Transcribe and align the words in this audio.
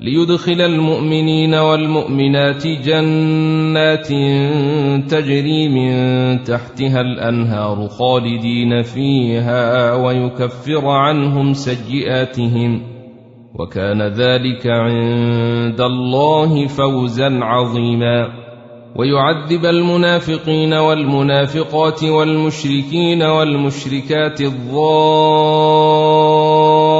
ليدخل 0.00 0.60
المؤمنين 0.60 1.54
والمؤمنات 1.54 2.66
جنات 2.66 4.08
تجري 5.10 5.68
من 5.68 6.42
تحتها 6.42 7.00
الأنهار 7.00 7.88
خالدين 7.88 8.82
فيها 8.82 9.94
ويكفر 9.94 10.88
عنهم 10.88 11.52
سيئاتهم 11.52 12.82
وكان 13.54 14.02
ذلك 14.02 14.66
عند 14.66 15.80
الله 15.80 16.66
فوزا 16.66 17.38
عظيما 17.42 18.28
ويعذب 18.96 19.64
المنافقين 19.64 20.74
والمنافقات 20.74 22.04
والمشركين 22.04 23.22
والمشركات 23.22 24.42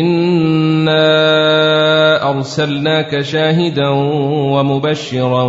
انا 0.00 1.02
ارسلناك 2.30 3.20
شاهدا 3.20 3.88
ومبشرا 4.54 5.42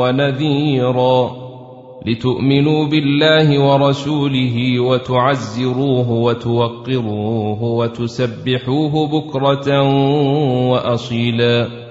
ونذيرا 0.00 1.46
لتؤمنوا 2.06 2.86
بالله 2.86 3.60
ورسوله 3.60 4.80
وتعزروه 4.80 6.10
وتوقروه 6.10 7.62
وتسبحوه 7.62 9.06
بكره 9.08 9.82
واصيلا 10.70 11.86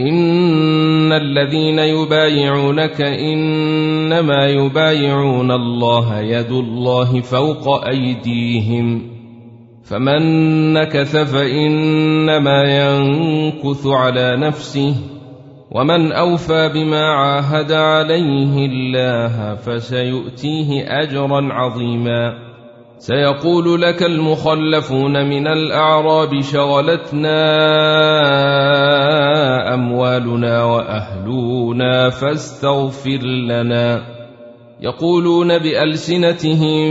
ان 0.00 1.12
الذين 1.12 1.78
يبايعونك 1.78 3.00
انما 3.00 4.46
يبايعون 4.46 5.50
الله 5.50 6.20
يد 6.20 6.50
الله 6.50 7.20
فوق 7.20 7.86
ايديهم 7.86 9.09
فمن 9.90 10.22
نكث 10.72 11.16
فإنما 11.16 12.62
ينكث 12.62 13.86
على 13.86 14.36
نفسه 14.36 14.94
ومن 15.70 16.12
أوفى 16.12 16.68
بما 16.74 17.02
عاهد 17.02 17.72
عليه 17.72 18.66
الله 18.66 19.54
فسيؤتيه 19.54 20.84
أجرا 21.02 21.52
عظيما. 21.52 22.32
سيقول 22.98 23.82
لك 23.82 24.02
المخلفون 24.02 25.28
من 25.28 25.46
الأعراب 25.46 26.40
شغلتنا 26.40 27.34
أموالنا 29.74 30.64
وأهلنا 30.64 32.10
فاستغفر 32.10 33.22
لنا. 33.22 34.02
يقولون 34.80 35.58
بألسنتهم 35.58 36.90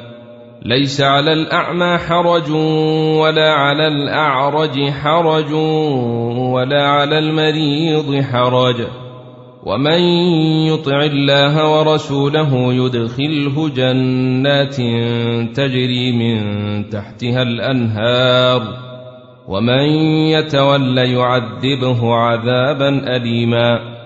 ليس 0.65 1.01
على 1.01 1.33
الأعمى 1.33 1.97
حرج 1.97 2.51
ولا 3.21 3.53
على 3.53 3.87
الأعرج 3.87 4.89
حرج 4.89 5.53
ولا 6.53 6.87
على 6.87 7.19
المريض 7.19 8.23
حرج. 8.23 8.75
ومن 9.63 9.99
يطع 10.67 11.03
الله 11.03 11.79
ورسوله 11.79 12.73
يدخله 12.73 13.69
جنات 13.69 14.75
تجري 15.55 16.11
من 16.11 16.39
تحتها 16.89 17.41
الأنهار. 17.41 18.61
ومن 19.47 19.85
يتول 20.29 20.97
يعذبه 20.97 22.15
عذابا 22.15 23.15
أليما. 23.15 24.00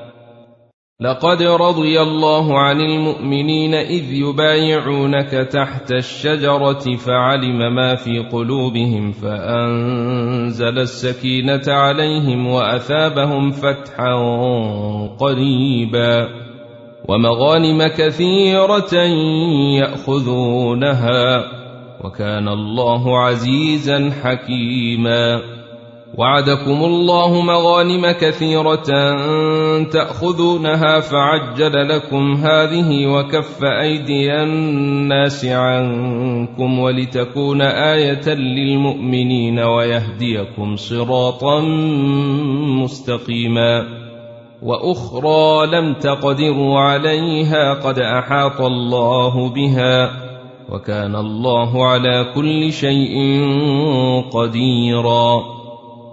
لقد 1.00 1.44
رضي 1.44 2.02
الله 2.02 2.60
عن 2.60 2.82
المؤمنين 2.82 3.74
إذ 3.74 4.14
يبايعونك 4.14 5.32
تحت 5.32 5.92
الشجرة 5.92 6.96
فعلم 6.96 7.76
ما 7.76 7.96
في 7.96 8.20
قلوبهم 8.20 9.12
فأنزل 9.12 10.80
السكينة 10.80 11.62
عليهم 11.68 12.48
وأثابهم 12.48 13.52
فتحا 13.52 14.14
قريبا 15.20 16.28
ومغانم 17.10 17.88
كثيرة 17.88 18.96
يأخذونها 19.80 21.44
وكان 22.04 22.48
الله 22.48 23.20
عزيزا 23.20 24.12
حكيما 24.24 25.55
وعدكم 26.18 26.84
الله 26.84 27.42
مغانم 27.42 28.12
كثيرة 28.12 28.86
تأخذونها 29.84 31.00
فعجل 31.00 31.90
لكم 31.90 32.34
هذه 32.34 33.08
وكف 33.08 33.64
أيدي 33.64 34.34
الناس 34.34 35.46
عنكم 35.46 36.80
ولتكون 36.80 37.62
آية 37.62 38.34
للمؤمنين 38.34 39.60
ويهديكم 39.60 40.76
صراطا 40.76 41.60
مستقيما 42.82 43.86
وأخرى 44.62 45.68
لم 45.68 45.94
تقدروا 45.94 46.80
عليها 46.80 47.74
قد 47.74 48.00
أحاط 48.00 48.62
الله 48.62 49.50
بها 49.50 50.12
وكان 50.70 51.16
الله 51.16 51.86
على 51.86 52.26
كل 52.36 52.72
شيء 52.72 53.16
قديراً 54.34 55.55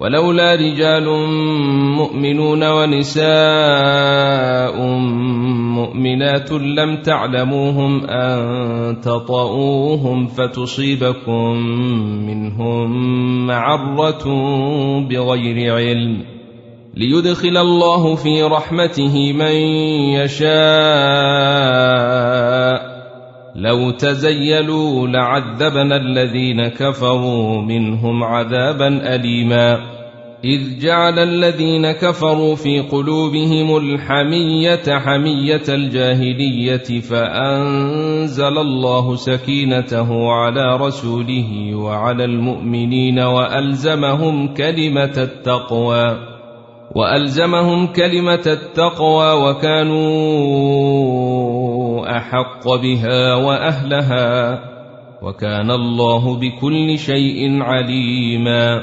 ولولا 0.00 0.54
رجال 0.54 1.08
مؤمنون 1.96 2.64
ونساء 2.64 3.26
مؤمنات 5.76 6.52
لم 6.52 7.02
تعلموهم 7.02 8.04
أن 8.04 9.00
تطئوهم 9.00 10.26
فتصيبكم 10.26 11.56
منهم 12.26 12.90
معرة 13.46 14.24
بغير 15.00 15.74
علم 15.74 16.24
ليدخل 16.94 17.56
الله 17.56 18.14
في 18.14 18.42
رحمته 18.42 19.32
من 19.32 19.54
يشاء 20.16 20.50
لو 23.54 23.90
تزيلوا 23.90 25.08
لعذبنا 25.08 25.96
الذين 25.96 26.68
كفروا 26.68 27.62
منهم 27.62 28.24
عذابا 28.24 29.14
أليما. 29.14 29.78
إذ 30.44 30.78
جعل 30.80 31.18
الذين 31.18 31.92
كفروا 31.92 32.54
في 32.54 32.80
قلوبهم 32.80 33.76
الحمية 33.76 34.98
حمية 34.98 35.62
الجاهلية 35.68 37.00
فأنزل 37.00 38.58
الله 38.58 39.16
سكينته 39.16 40.32
على 40.32 40.76
رسوله 40.76 41.74
وعلى 41.74 42.24
المؤمنين 42.24 43.18
وألزمهم 43.18 44.54
كلمة 44.54 45.14
التقوى. 45.18 46.30
وألزمهم 46.94 47.86
كلمة 47.86 48.42
التقوى 48.46 49.32
وكانوا 49.32 50.00
أحق 52.06 52.68
بها 52.68 53.34
وأهلها 53.34 54.60
وكان 55.22 55.70
الله 55.70 56.36
بكل 56.36 56.98
شيء 56.98 57.62
عليما. 57.62 58.82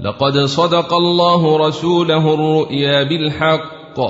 لقد 0.00 0.38
صدق 0.38 0.94
الله 0.94 1.68
رسوله 1.68 2.34
الرؤيا 2.34 3.02
بالحق. 3.02 4.00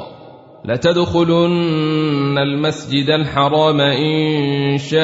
لتدخلن 0.64 2.38
المسجد 2.38 3.10
الحرام 3.10 3.80
إن 3.80 4.78
شاء 4.78 5.02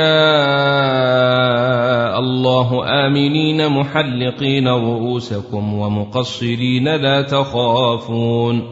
الله. 2.18 2.84
آمنين 3.06 3.68
محلقين 3.68 4.68
رؤوسكم 4.68 5.74
ومقصرين 5.74 6.88
لا 6.88 7.22
تخافون. 7.22 8.71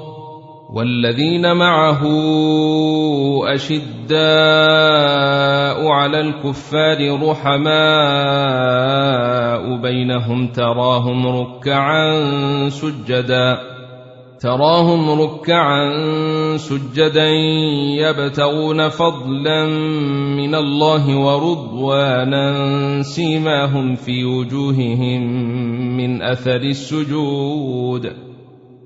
والذين 0.73 1.55
معه 1.55 2.01
أشداء 3.53 4.17
على 5.87 6.21
الكفار 6.21 7.29
رحماء 7.29 7.71
بينهم 9.81 10.47
تراهم 10.47 11.27
ركعا 11.27 12.69
سجدا 12.69 13.57
تراهم 14.39 15.21
ركعا 15.21 15.91
سجدا 16.57 17.29
يبتغون 17.99 18.89
فضلا 18.89 19.65
من 20.35 20.55
الله 20.55 21.17
ورضوانا 21.17 23.01
سيماهم 23.01 23.95
في 23.95 24.25
وجوههم 24.25 25.21
من 25.97 26.21
أثر 26.21 26.61
السجود. 26.61 28.30